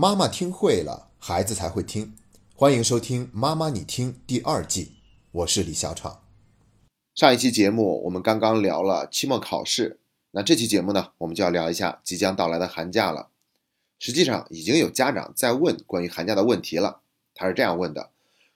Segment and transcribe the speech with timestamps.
[0.00, 2.14] 妈妈听会了，孩子才会听。
[2.54, 4.92] 欢迎收听《妈妈你听》第二季，
[5.32, 6.22] 我是李小闯。
[7.16, 9.98] 上一期节目我们刚刚聊了期末考试，
[10.30, 13.30] 那这期节目呢，我们就要聊一下即将到来的寒假了。
[13.98, 17.00] 实际上，已经有家长在问关于寒假的问题了。
[17.34, 18.10] 他是这样问的：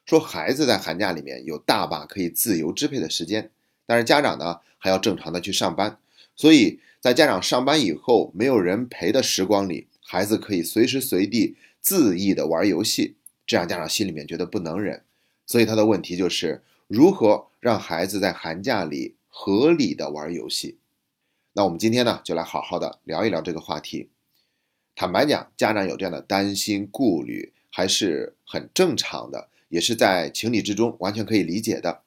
[0.07, 3.51] 说孩子在寒假里面有大把可以自由支配的时间，
[3.85, 5.99] 但是家长呢还要正常的去上班，
[6.37, 9.89] 所以在家长上班以后没有人陪的时光里。
[10.13, 13.15] 孩子可以随时随地恣意的玩游戏，
[13.47, 15.03] 这样家长心里面觉得不能忍，
[15.47, 20.77] 所以他的问题就是如何让孩子在寒假里合理的玩游戏。
[21.55, 24.11] 那我们今天呢，就来好好的聊一聊这个话题。
[24.95, 32.03] 坦白讲，家长有这样的担心顾虑还是很正常的，也是在情理之中，完全可以理解的。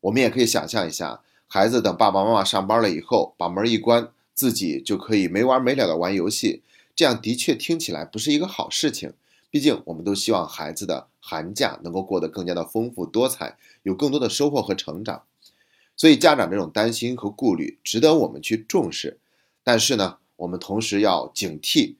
[0.00, 6.62] 我们也可以想象一下，孩子等爸爸妈妈上班了以后，把门一关，自己就可以没完没了的玩游戏。
[6.94, 9.14] 这样的确听起来不是一个好事情，
[9.50, 15.22] 毕竟我们都希望孩子的寒假能够过得更加的丰富多彩，有更多的收获和成长。
[15.96, 19.18] 所以家长这种担心和顾虑值得我们去重视。
[19.64, 21.96] 但是呢，我们同时要警惕，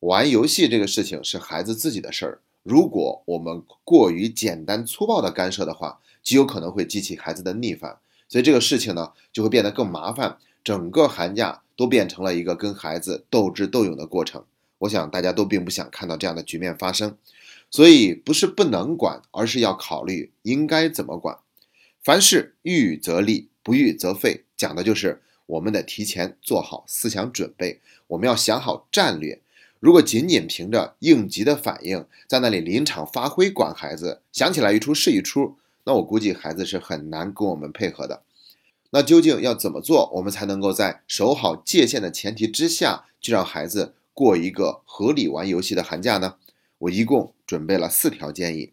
[0.00, 7.98] 玩游戏这个事情是孩子自己的事儿，如果我们过于简单粗暴的干涉的话，极有可能会激起孩子的逆反。
[8.28, 10.38] 所以这个事情呢，就会变得更麻烦。
[10.62, 11.63] 整个寒假。
[11.76, 14.44] 都变成了一个跟孩子斗智斗勇的过程，
[14.78, 17.16] 我想大家都并不想看到这样的局面发生，
[17.70, 21.38] 所以不是不能管，而是要考虑应该怎么管。
[22.02, 29.40] 凡事预则立，不预则废，讲的就是我们得提前做好思想准备，我们要想好战略。
[29.80, 38.22] 如果仅仅凭着应急的反应，在那里临场发挥管孩子，想起来一出是一出，那我估计孩子是很难跟我们配合的。
[38.94, 46.36] 那究竟要怎么做，我们才能够在守好界限的前提之下，去让孩子过一个合理玩游戏的寒假呢？
[46.78, 48.72] 我一共准备了四条建议。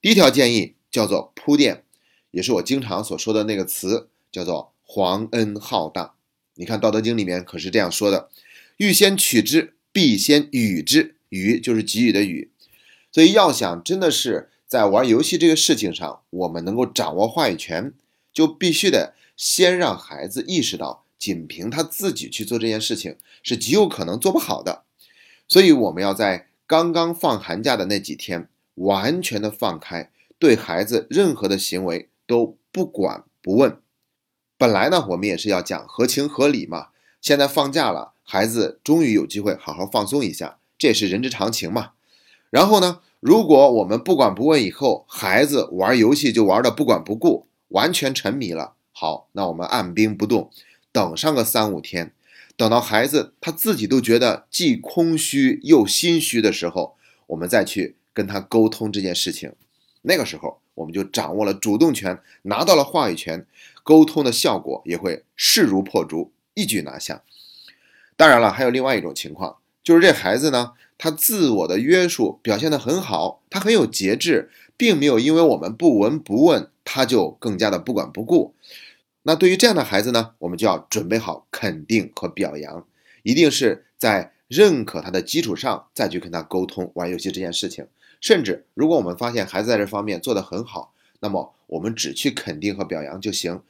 [0.00, 1.84] 第一条建议叫做铺垫，
[2.30, 6.14] 也是我经常所说的那个词，叫做皇恩浩荡。
[6.54, 8.30] 你看《道德经》里面可是这样说的
[8.78, 12.50] ：“欲先取之，必先予之。”予就是给予的予。
[13.12, 17.92] 所以要想真的是在玩游戏这个事情上，我们能够掌握话语权，
[18.32, 19.12] 就必须得。
[19.38, 24.82] 先让孩子意识到，仅凭他自己去做这件事情是极有可能做不好的，
[25.46, 30.10] 所以我们要在刚刚放寒假的那几天，完全的放开，
[30.40, 33.80] 对孩子任何的行为都不管不问。
[34.56, 36.88] 本来呢，我们也是要讲合情合理嘛。
[37.20, 41.92] 现在放假了，孩子终于有机会好好放松一下，这也是人之常情嘛。
[42.50, 48.74] 然后呢，如果我们不管不问，以后孩子玩游戏就玩的不管不顾，完全沉迷了。
[49.00, 50.50] 好，那我们按兵不动，
[50.90, 52.10] 等上个三五天，
[52.56, 56.96] 等到孩子他自己都觉得既空虚又心虚的时候，
[57.28, 59.52] 我们再去跟他沟通这件事情。
[60.02, 63.46] 那个时候，我们就掌握了主动权，拿到了话语权，
[63.84, 67.22] 沟通的效果也会势如破竹，一举拿下。
[68.16, 78.54] 当然了，还有另外一种情况，就是这孩子呢，他自我的约束表现得很好，他很有节制，并没有因为我们不闻不问，他就更加的不管不顾。
[79.28, 82.86] 那对于这样的孩子呢，我们就要准备好肯定和表扬，
[83.24, 87.86] 一定是在认可他的基础上再去跟他沟通玩游戏这件事情。
[88.22, 93.60] 甚至如果我们发现孩子在这方面做得很好，那么我们只去肯定和表扬就行，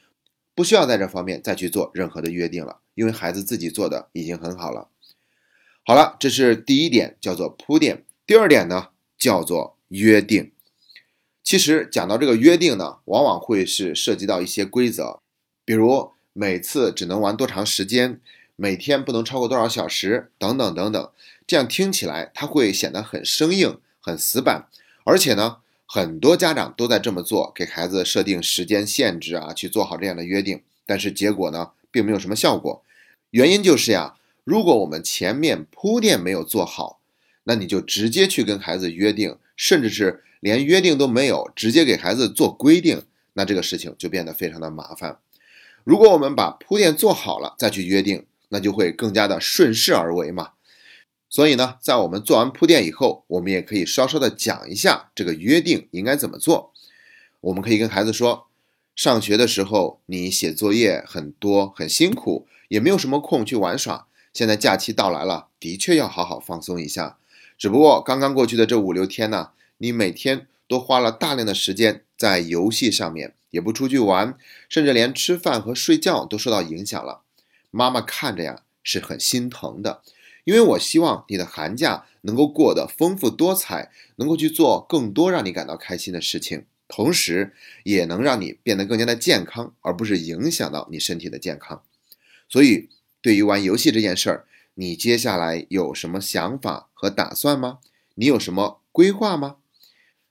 [0.55, 4.87] 不需要在这方面再去做任何的约定了，因为孩子自己做的已经很好了。
[5.85, 8.05] 好了，这是第一点，叫做铺垫。
[8.25, 10.53] 第二点呢，叫做约定。
[11.43, 15.19] 其实讲到这个约定呢，往往会是涉及到一些规则。
[15.69, 18.23] 比如每次只能玩多长时间，
[18.57, 21.11] 每天不能超过多少小时，等等等等，
[21.47, 24.67] 这样听起来它会显得很生硬、很死板。
[25.05, 30.63] 而且呢，很多家长都在这么做，给孩子设定时间限制啊，去做好这样的约定。
[30.87, 32.83] 但是结果呢，并没有什么效果。
[33.33, 34.15] 原因就是呀，
[34.45, 36.99] 如果我们前面铺垫没有做好，
[37.45, 43.03] 那你就直接去跟孩子约定，甚至是连约定都没有，直接给孩子做规定，
[43.35, 45.19] 那这个事情就变得非常的麻烦。
[45.89, 50.51] 如果我们把铺垫做好了，再去约定，那就会更加的顺势而为嘛。
[51.31, 56.75] 所以呢，在我们做完铺垫以后，我们也可以稍稍的讲一下这个约定应该怎么做。
[57.41, 58.49] 我们可以跟孩子说，
[58.95, 64.09] 上学的时候你写作业很多，很辛苦，也没有什么空去玩耍。
[64.35, 67.17] 现在假期到来了，的确要好好放松一下。
[67.57, 73.33] 只不过刚刚过去的这五六天呢，你每天都花了大量的时间在游戏上面。
[73.51, 74.37] 也不出去玩，
[74.69, 77.23] 甚至连吃饭和睡觉都受到影响了。
[77.71, 80.03] 妈妈看着呀是很心疼的，
[80.45, 87.55] 因为我希望你的寒假能够过得丰富多彩，能够去做更多让你感到开心的事情，同时
[87.85, 91.83] 也能让你变得更加的健康，而不是影响到你身体的健康。
[92.49, 92.89] 所以，
[93.21, 97.81] 对于玩游戏这件事儿，你接下来有什么想法和打算吗？
[98.15, 99.58] 你有什么规划吗？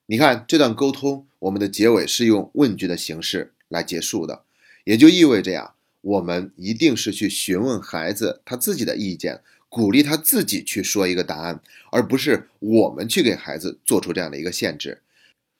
[0.09, 4.43] 你看这段沟通，我们的结尾是用问句的形式来结束的，
[4.85, 9.41] 也就意味着呀，我们一定是去询问孩子他自己的意见。
[9.69, 11.59] 鼓励他自己去说一个答案，
[11.91, 15.01] 而不是我们去给孩子做出这样的一个限制。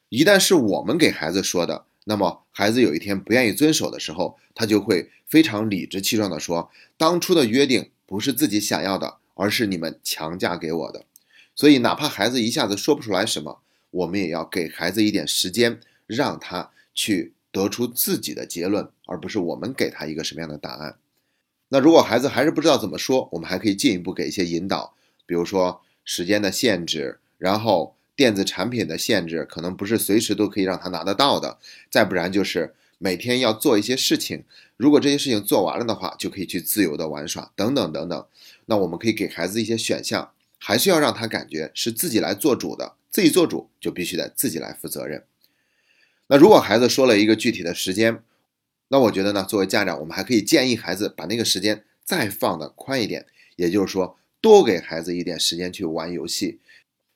[0.07, 11.03] 一旦是我们给孩子说的，那么孩子有一天不愿意遵守的时候，他就会非常理直气壮地说：“当初的约定不是自己想要的，而是你们强加给我的。”
[11.53, 13.59] 所以，哪怕孩子一下子说不出来什么，
[13.97, 20.97] 我们也要给孩子一点时间，让他去得出自己的结论，而不是我们给他一个什么样的答案。
[21.69, 24.93] 那如果孩子还是不知道怎么说，我们还可以进一步给一些引导，
[25.25, 31.57] 比如说时间的限制，然后电子产品的限制，可能不是随时都可以让他拿得到的。
[31.89, 34.43] 再不然就是每天要做一些事情，
[34.77, 38.25] 如果这些事情做完了的话，就可以去自由的玩耍，等等等等。
[38.67, 45.23] 那我们可以给孩子一些选项，还是要让他感觉是自己来做主的，自己做主就必须得自己来负责任。
[46.27, 48.21] 那如果孩子说了一个具体的时间，
[48.89, 53.25] 那我觉得呢，作为家长，我们还可以建议孩子把那个时间再放的宽一点，
[53.55, 56.59] 也就是说，多给孩子一点时间去玩游戏。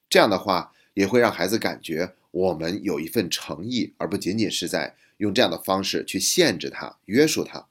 [0.09, 7.67] 这样的话，也会让孩子感觉我们有一份诚意，而不仅仅是在用这样的方式去限制他、约束他。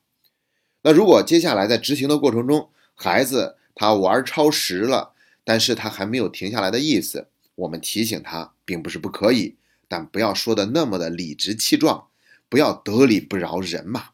[0.82, 5.12] 那如果接下来在执行的过程中，孩子他玩超时了，
[5.44, 7.28] 但是他还没有停下来的意思，
[7.60, 9.56] 我们提醒他，并不是不可以，
[9.88, 12.08] 但不要说的那么的理直气壮。
[12.48, 14.10] 不要得理不饶人嘛，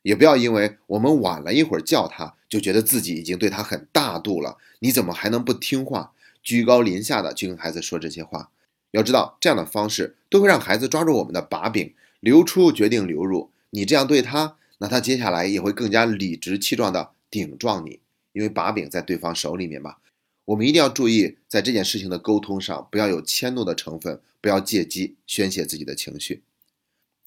[0.00, 4.56] 也不要因为我们晚了一会儿叫他，就觉得自己已经对他很大度了。
[4.78, 6.12] 你怎么还能不听话？
[6.42, 8.50] 居高临下的去跟孩子说这些话，
[8.92, 13.50] 要知道这样的方式都会让孩子抓住我们的把柄，流出决定流入。
[13.70, 18.00] 你这样对他，那他接下来也会更加理直气壮的顶撞你，
[18.32, 19.96] 因为把柄在对方手里面嘛。
[20.46, 26.42] 我们一定要注意，在这件事情的沟通上，不要有迁怒的成分，不要借机宣泄自己的情绪。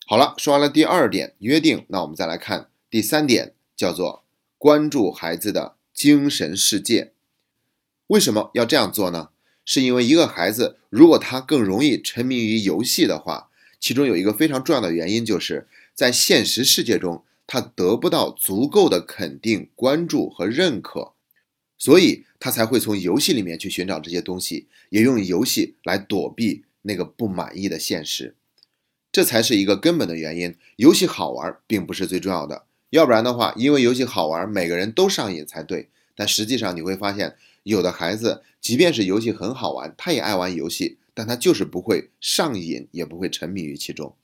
[0.06, 4.24] 好了，说完了第二点约定，那我们再来看第三点，叫做
[4.58, 7.12] 关注孩子的精神世界。
[8.08, 9.30] 为什么要这样做呢？
[9.66, 13.50] 是因为一个孩子如果他更容易沉迷于游戏的话，
[13.82, 21.12] 其中有一个非常重要的原因，就是在现实世界中他得不到足够的肯定、关注和认可，
[21.78, 28.36] 所以他才会从游戏里面去寻找这些东西，也用游戏来躲避那个不满意的现实。
[29.12, 30.56] 这才是一个根本的原因。
[30.76, 35.90] 游戏好玩并不是最重要的，要不然的话，因为游戏好玩，每个人都上瘾才对。
[36.16, 44.16] 但实际上你会发现，有的孩子即便是游戏很好玩，他也爱玩游戏，但他就是不会上瘾，也不会沉迷于其中。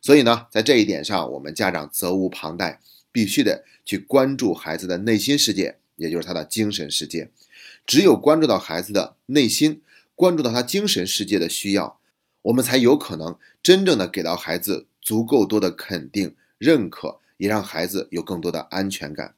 [0.00, 2.80] 所以呢，在这一点上，我们家长责无旁贷，
[3.12, 7.30] 必须得去关注孩子的内心世界，也就是他的精神世界。
[7.86, 9.82] 只有关注到孩子的内心，
[10.14, 11.98] 关注到他精神世界的需要。
[12.42, 19.34] 我们才有可能真正的给到孩子足够多的肯定、认可，也让孩子有更多的安全感。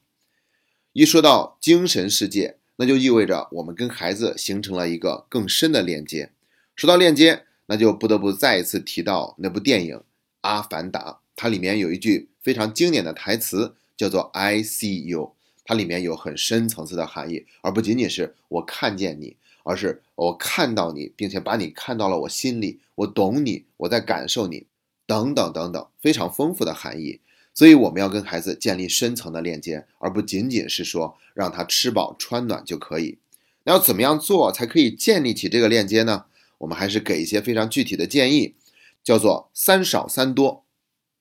[0.93, 6.31] 一说到精神世界，那就意味着我们跟孩子形成了一个更深的链接。
[6.75, 9.95] 说到链接，那就不得不再一次提到那部电影
[10.41, 15.33] 《阿凡达》，它里面有一句非常经典的台词，叫做 “I see you”，
[15.67, 19.35] 它里面有很深层次的含义，而不仅仅是我看见你。
[19.69, 24.65] 而是我看到你，并且把你看到了我心里，我懂你，我在感受你，
[25.05, 27.19] 等等等等，非常丰富的含义。
[27.53, 33.17] 所以我们要跟孩子建立深层的链接，而不仅仅是说让他吃饱穿暖就可以。
[33.65, 36.27] 那要怎么样做才可以建立起这个链接呢？
[36.59, 38.55] 我们还是给一些非常具体的建议，
[39.03, 40.63] 叫做三少三多，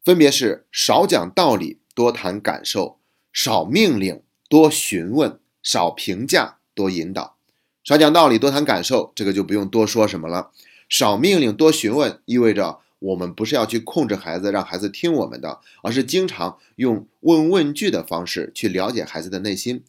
[0.04, 3.00] 分别是少讲道理，多谈感受；
[3.32, 7.36] 少命令，多询问；少评价，多引导。
[7.84, 10.50] 少讲道理，多谈感受，这个就不用多说什么了。
[10.88, 19.84] 少命令，多询问，意味着我们不是要去控制孩子，让孩子听我们的，而是经常用问问句的方式去了解孩子的内心，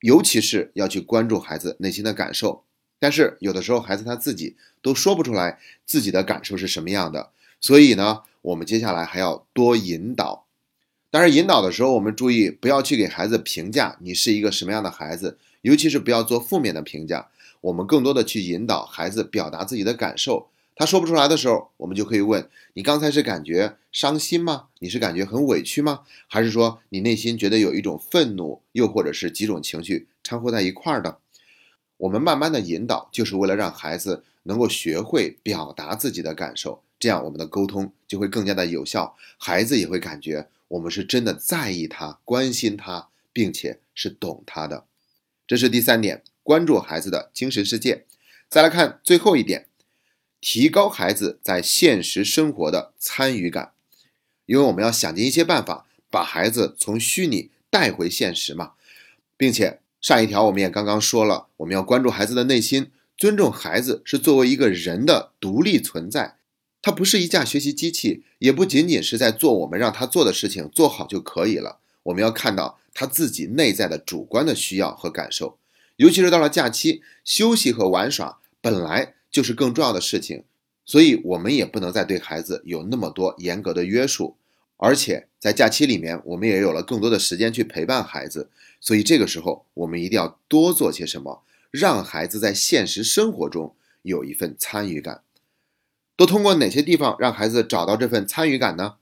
[0.00, 2.64] 尤其是要去关注孩子内心的感受。
[2.98, 10.47] 但是有的时候孩子他自己都说不出来自己的感受是什么样的，所以呢，我们接下来还要多引导。
[11.10, 17.28] 但是引导的时候，我们注意不要去给孩子评价你是一个什么样的孩子，尤其是不要做负面的评价。
[17.60, 24.66] 我们更多的去引导孩子表达自己的感受，他说不出来的时候，我们就可以问你：刚才是感觉伤心吗？
[24.78, 26.02] 你是感觉很委屈吗？
[26.28, 31.18] 还是说你内心觉得有一种愤怒，又或者是几种情绪掺和在一块儿的？
[31.96, 44.86] 我们慢慢的引导，就是为了让孩子能够学会表达自己的感受，这样我们的沟通就会更加的有效，孩子也会感觉我们是真的在意他、关心他，并且是懂他的。
[45.46, 48.04] 这是第三点，关注孩子的精神世界。
[48.48, 49.66] 再来看最后一点，
[50.40, 53.72] 提高孩子在现实生活的参与感，
[54.46, 58.72] 因为我们要想尽一切办法把孩子从虚拟带回现实嘛，
[59.36, 59.80] 并且。
[60.00, 66.36] 上一条我们也刚刚说了，我们要关注孩子的内心，尊重孩子是作为一个人的独立存在，
[66.80, 71.78] 它不是一架学习机器，也不仅仅是在做我们让他做的事情，做好就可以了。
[72.04, 75.58] 我们要看到他自己内在的主观的需要和感受，
[75.96, 80.44] 尤其是到了假期，休息和玩耍本来就是更重要的事情，
[80.86, 84.36] 所以我们也不能再对孩子有那么多严格的约束。
[84.76, 88.48] 而且在假期里面，我们也有了更多的时间去陪伴孩子，
[88.80, 91.42] 所以这个时候我们一定要多做些什么，
[91.72, 95.22] 让孩子在现实生活中有一份参与感。
[96.18, 98.96] 都通过哪些地方让孩子找到这份参与感呢？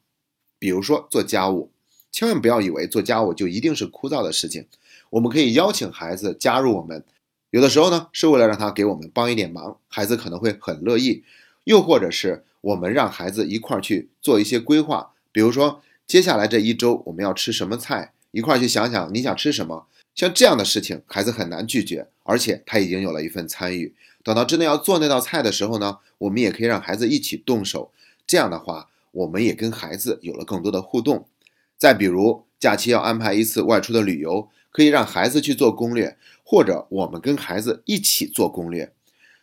[0.58, 1.70] 比如说做家务，
[2.12, 4.66] 千万不要以为做家务就一定是枯燥的事情，
[5.08, 7.02] 我们可以邀请孩子加入我们，
[7.48, 11.22] 有的时候呢是为了让他给我们帮一点忙，孩子可能会很乐意；
[11.64, 15.12] 又或者是我们让孩子一块儿去做一些规划。
[15.32, 19.86] 比如说，接下来这一周我们要吃什么菜，一块去想想你想吃什么。
[20.16, 23.94] 像这样的事情，孩子很难拒绝，而且他已经有了一份参与。
[24.24, 27.92] 等到真的要做那道菜的时候呢，我们也可以让孩子一起动手。
[28.26, 31.28] 这样的话，我们也跟孩子有了更多的互动。
[31.76, 38.92] 再比如，假期要安排一次外出的旅游，可以让孩子去做攻略，或者我们跟孩子一起做攻略。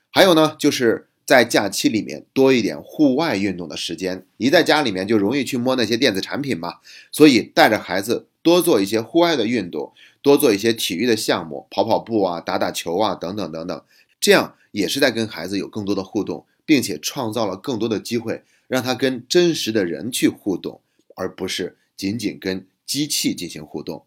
[0.09, 1.07] 还有呢，就是。
[1.25, 6.79] 在假期里面多一点户外运动的时间，一在家里面就容易去摸那些电子产品嘛，
[7.13, 13.83] 所以带着孩子多做一些户外的运动，多做一些体育的项目，跑跑步啊，打打球啊，等等等等，
[14.19, 20.81] 这样也是在跟孩子有更多的互动，并且创造了更多的机会，让他跟真实的人去互动，
[21.15, 24.03] 而不是仅仅跟机器进行互动。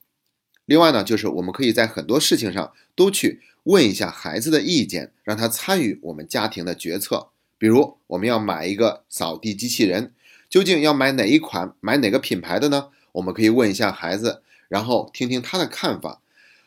[0.64, 3.42] 另外呢，就是我们可以在很多事情上都去。
[3.66, 7.30] 问一下孩子的意见，让他参与我们家庭的决策。
[7.58, 10.12] 比如，我们要买一个扫地机器人，
[10.48, 12.90] 究竟要买哪一款，买哪个品牌的呢？
[13.10, 16.20] 我们可以问一下孩子，然后听听他的看法。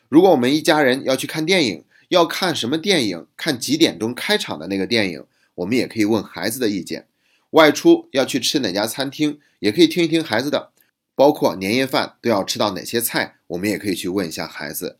[0.08, 7.06] 如果我们一家人要去看电影，要看什么电影，看几点钟开场的那个电影，我们也可以问孩子的意见。
[7.50, 10.70] 外出要去吃哪家餐厅，也可以听一听孩子的。
[11.14, 14.96] 包括年夜饭都要吃到哪些菜，我们也可以去问一下孩子。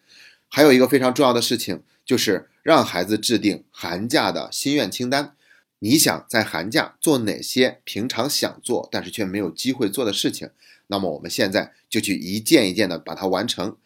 [0.48, 5.32] 还有一个非常重要的事情，就是让孩子制定寒假的心愿清单。
[5.80, 10.50] 你想在寒假做哪些平常想做但是却没有机会做的事情？
[10.86, 13.76] 那么我们现在就去一件一件的把它完成。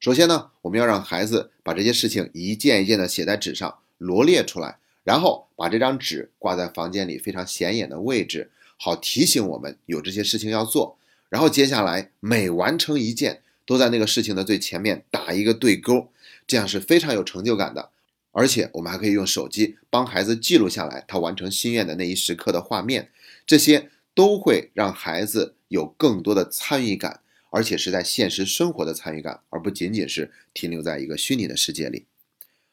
[0.00, 10.96] 首先呢，我们要让孩子把这些事情一件一件的写在纸上，罗列出来，然后把这张纸挂在房间里非常显眼的位置，好提醒我们有这些事情要做。
[11.28, 13.42] 然后接下来每完成一件。
[13.64, 16.08] 都在那个事情的最前面打一个对勾，
[16.48, 17.90] 这样是非常有成就感的。
[18.32, 23.10] 而且我们还可以用手机帮孩子记录下来他完成心愿的那一时刻的画面，
[23.46, 27.20] 这些都会让孩子有更多的参与感，
[27.50, 32.06] 而且是在现实生活的参与感，而不仅仅是停留在一个虚拟的世界里。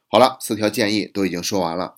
[0.07, 1.95] 好了，四条建议都已经说完了。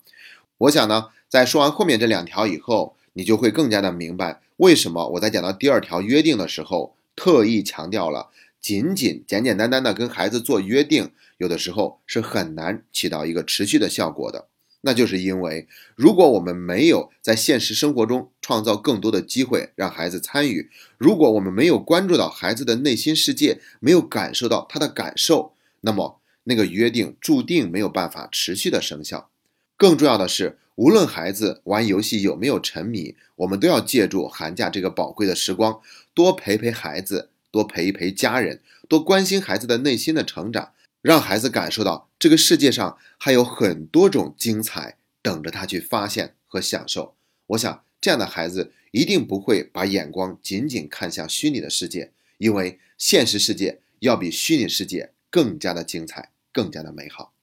[0.58, 8.30] 我想呢，在说完后面这两条以后，你就会更加的明白为什么我在讲到第二条约定的时候，特意强调了。
[8.62, 14.46] 仅仅简简单单的跟孩子做约定，有的时候是很难起到一个持续的效果的。
[14.84, 29.28] 那就是因为，如果我们没有在现实生活中创造更多的机会让孩子参与，如果我们没有关注到孩子的内心世界，没有感受到他的感受，那么那个约定注定没有办法持续的生效。
[29.76, 35.80] 更重要的是，无论孩子玩游戏有没有沉迷，我们都要借助寒假这个宝贵的时光，
[36.14, 37.30] 多陪陪孩子。
[37.52, 47.14] 多陪一陪家人，多关心孩子的内心的成长，让孩子感受到这个世界上还有很多种精彩等着他去发现和享受。
[47.48, 57.34] 我想，这样的孩子一定不会把眼光仅仅看向虚拟的世界，因为现实世界要比虚拟世界更加的精彩，更加的美好。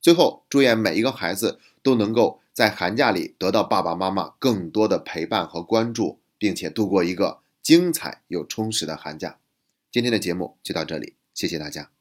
[0.00, 7.38] 最后，祝愿每一个孩子都能够在寒假里得到爸爸妈妈更多的陪伴和关注，并且度过一个。
[7.62, 9.38] 精彩又充实的寒假，
[9.90, 11.97] 今天的节目就到这里，谢谢大家。